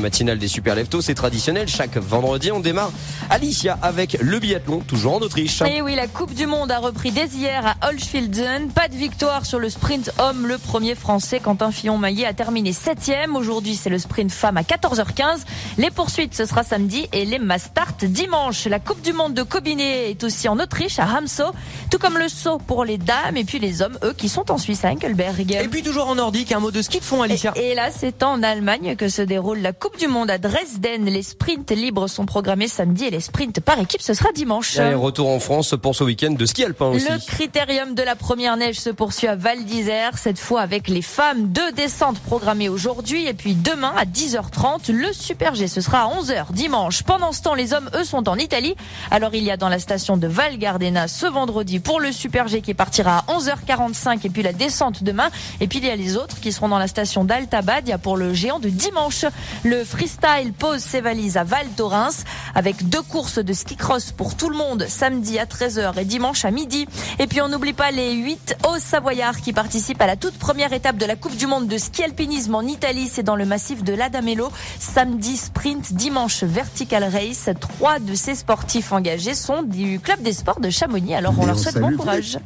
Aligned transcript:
Matinale 0.00 0.38
des 0.38 0.48
Super 0.48 0.74
Leftos, 0.74 1.02
c'est 1.02 1.14
traditionnel. 1.14 1.68
Chaque 1.68 1.96
vendredi, 1.96 2.50
on 2.50 2.60
démarre 2.60 2.90
Alicia 3.30 3.78
avec 3.80 4.18
le 4.20 4.40
biathlon, 4.40 4.80
toujours 4.80 5.14
en 5.14 5.20
Autriche. 5.20 5.62
Et 5.62 5.82
oui, 5.82 5.94
la 5.94 6.08
Coupe 6.08 6.34
du 6.34 6.46
Monde 6.48 6.72
a 6.72 6.80
repris 6.80 7.12
dès 7.12 7.26
hier 7.26 7.64
à 7.64 7.88
Holschfilden. 7.88 8.70
Pas 8.72 8.88
de 8.88 8.96
victoire 8.96 9.46
sur 9.46 9.60
le 9.60 9.70
sprint 9.70 10.10
homme. 10.18 10.48
Le 10.48 10.58
premier 10.58 10.96
français, 10.96 11.38
Quentin 11.38 11.70
Fillon-Maillet, 11.70 12.26
a 12.26 12.34
terminé 12.34 12.72
septième. 12.72 13.36
Aujourd'hui, 13.36 13.76
c'est 13.76 13.88
le 13.88 14.00
sprint 14.00 14.32
femme 14.32 14.56
à 14.56 14.62
14h15. 14.62 15.42
Les 15.78 15.90
poursuites, 15.90 16.34
ce 16.34 16.44
sera 16.44 16.64
samedi 16.64 17.06
et 17.12 17.24
les 17.24 17.38
mastart 17.38 17.94
dimanche. 18.02 18.66
La 18.66 18.80
Coupe 18.80 19.00
du 19.00 19.12
Monde 19.12 19.34
de 19.34 19.44
Kobiné 19.44 20.10
est 20.10 20.24
aussi 20.24 20.48
en 20.48 20.58
Autriche, 20.58 20.98
à 20.98 21.04
Ramsau. 21.04 21.52
Tout 21.88 21.98
comme 21.98 22.18
le 22.18 22.28
saut 22.28 22.58
pour 22.58 22.84
les 22.84 22.98
dames 22.98 23.36
et 23.36 23.44
puis 23.44 23.60
les 23.60 23.80
hommes, 23.80 23.98
eux, 24.02 24.12
qui 24.12 24.28
sont 24.28 24.50
en 24.50 24.58
Suisse, 24.58 24.84
à 24.84 24.88
Enkelberg. 24.88 25.52
Et 25.52 25.68
puis 25.68 25.84
toujours 25.84 26.08
en 26.08 26.16
nordique, 26.16 26.50
un 26.50 26.58
mot 26.58 26.72
de 26.72 26.82
ski 26.82 26.98
de 26.98 27.04
fond, 27.04 27.22
Alicia. 27.22 27.52
Et, 27.54 27.70
et 27.70 27.74
là, 27.76 27.90
c'est 27.96 28.24
en 28.24 28.42
Allemagne 28.42 28.96
que 28.96 29.08
se 29.08 29.22
déroule 29.22 29.60
la 29.60 29.72
Coupe 29.72 29.98
du 29.98 30.08
Monde 30.08 30.30
à 30.30 30.38
Dresden. 30.38 31.04
Les 31.04 31.22
sprints 31.22 31.70
libres 31.70 32.08
sont 32.08 32.26
programmés 32.26 32.66
samedi 32.66 33.04
et 33.04 33.10
les 33.10 33.19
sprints 33.20 33.60
par 33.60 33.78
équipe, 33.78 34.02
ce 34.02 34.14
sera 34.14 34.30
dimanche. 34.32 34.78
Et 34.78 34.94
retour 34.94 35.28
en 35.28 35.40
France 35.40 35.74
pour 35.80 35.94
ce 35.94 36.04
week-end 36.04 36.32
de 36.32 36.46
ski 36.46 36.64
alpin 36.64 36.86
aussi. 36.86 37.06
Le 37.08 37.18
critérium 37.18 37.94
de 37.94 38.02
la 38.02 38.16
première 38.16 38.56
neige 38.56 38.78
se 38.80 38.90
poursuit 38.90 39.28
à 39.28 39.36
Val 39.36 39.64
d'Isère, 39.64 40.18
cette 40.18 40.38
fois 40.38 40.60
avec 40.60 40.88
les 40.88 41.02
femmes. 41.02 41.48
Deux 41.48 41.72
descentes 41.72 42.18
programmées 42.20 42.68
aujourd'hui 42.68 43.26
et 43.26 43.34
puis 43.34 43.54
demain 43.54 43.92
à 43.96 44.04
10h30, 44.04 44.92
le 44.92 45.12
Super 45.12 45.54
G, 45.54 45.68
ce 45.68 45.80
sera 45.80 46.02
à 46.02 46.08
11h 46.08 46.52
dimanche. 46.52 47.02
Pendant 47.02 47.32
ce 47.32 47.42
temps, 47.42 47.54
les 47.54 47.72
hommes, 47.72 47.90
eux, 47.94 48.04
sont 48.04 48.28
en 48.28 48.36
Italie. 48.36 48.74
Alors 49.10 49.34
il 49.34 49.44
y 49.44 49.50
a 49.50 49.56
dans 49.56 49.68
la 49.68 49.78
station 49.78 50.16
de 50.16 50.26
Val 50.26 50.58
Gardena 50.58 51.08
ce 51.08 51.26
vendredi 51.26 51.80
pour 51.80 52.00
le 52.00 52.12
Super 52.12 52.48
G 52.48 52.60
qui 52.60 52.74
partira 52.74 53.18
à 53.18 53.32
11h45 53.32 54.20
et 54.24 54.30
puis 54.30 54.42
la 54.42 54.52
descente 54.52 55.02
demain. 55.02 55.30
Et 55.60 55.66
puis 55.66 55.78
il 55.78 55.86
y 55.86 55.90
a 55.90 55.96
les 55.96 56.16
autres 56.16 56.40
qui 56.40 56.52
seront 56.52 56.68
dans 56.68 56.78
la 56.78 56.88
station 56.88 57.24
d'Altabad. 57.24 57.86
Il 57.86 57.90
y 57.90 57.92
a 57.92 57.98
pour 57.98 58.16
le 58.16 58.34
géant 58.34 58.58
de 58.58 58.68
dimanche. 58.68 59.24
Le 59.64 59.84
freestyle 59.84 60.52
pose 60.58 60.80
ses 60.80 61.00
valises 61.00 61.36
à 61.36 61.44
Val 61.44 61.66
Thorens 61.76 62.24
avec 62.54 62.88
deux 62.88 63.02
courses 63.10 63.40
de 63.40 63.52
ski 63.52 63.74
cross 63.74 64.12
pour 64.12 64.36
tout 64.36 64.48
le 64.48 64.56
monde 64.56 64.86
samedi 64.88 65.38
à 65.38 65.44
13h 65.44 65.98
et 65.98 66.04
dimanche 66.04 66.44
à 66.44 66.50
midi. 66.50 66.86
Et 67.18 67.26
puis 67.26 67.40
on 67.40 67.48
n'oublie 67.48 67.72
pas 67.72 67.90
les 67.90 68.12
8 68.12 68.56
hauts 68.68 68.78
savoyards 68.78 69.40
qui 69.40 69.52
participent 69.52 70.00
à 70.00 70.06
la 70.06 70.16
toute 70.16 70.38
première 70.38 70.72
étape 70.72 70.96
de 70.96 71.06
la 71.06 71.16
Coupe 71.16 71.36
du 71.36 71.48
monde 71.48 71.66
de 71.66 71.76
ski 71.76 72.04
alpinisme 72.04 72.54
en 72.54 72.62
Italie. 72.62 73.10
C'est 73.12 73.24
dans 73.24 73.36
le 73.36 73.44
massif 73.44 73.82
de 73.82 73.92
l'Adamello. 73.92 74.50
Samedi 74.78 75.36
sprint, 75.36 75.92
dimanche 75.92 76.44
vertical 76.44 77.04
race. 77.04 77.50
Trois 77.58 77.98
de 77.98 78.14
ces 78.14 78.36
sportifs 78.36 78.92
engagés 78.92 79.34
sont 79.34 79.62
du 79.62 79.98
club 79.98 80.22
des 80.22 80.32
sports 80.32 80.60
de 80.60 80.70
Chamonix. 80.70 81.14
Alors 81.14 81.34
on 81.38 81.46
leur 81.46 81.58
souhaite 81.58 81.80
bon 81.80 81.96
courage. 81.96 82.38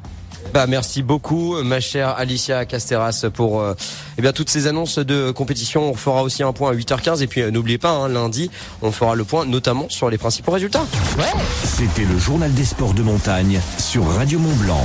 Bah, 0.53 0.67
merci 0.69 1.03
beaucoup, 1.03 1.56
ma 1.62 1.81
chère 1.81 2.11
Alicia 2.17 2.64
Casteras, 2.64 3.27
pour 3.33 3.61
euh, 3.61 3.75
eh 4.19 4.23
bien 4.23 4.33
toutes 4.33 4.50
ces 4.50 4.67
annonces 4.67 4.98
de 4.98 5.31
compétition. 5.31 5.91
On 5.91 5.95
fera 5.95 6.23
aussi 6.23 6.42
un 6.42 6.53
point 6.53 6.70
à 6.70 6.75
8h15 6.75 7.23
et 7.23 7.27
puis 7.27 7.42
euh, 7.42 7.50
n'oubliez 7.50 7.78
pas, 7.78 7.91
hein, 7.91 8.09
lundi, 8.09 8.50
on 8.83 8.92
fera 8.92 9.15
le 9.15 9.25
point 9.25 9.45
notamment 9.47 9.89
sur 9.89 10.11
les 10.11 10.19
principaux 10.19 10.53
résultats. 10.53 10.87
Ouais. 11.19 11.25
C'était 11.65 12.05
le 12.05 12.19
journal 12.19 12.53
des 12.53 12.65
sports 12.65 12.95
de 12.95 13.03
montagne 13.03 13.61
sur 13.78 14.06
Radio 14.06 14.39
Mont 14.39 14.55
Blanc. 14.56 14.83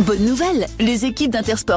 Bonne 0.00 0.26
nouvelle, 0.26 0.66
les 0.78 1.06
équipes 1.06 1.32
d'Intersport 1.32 1.74